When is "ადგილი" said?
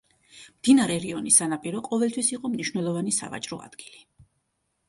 3.69-4.07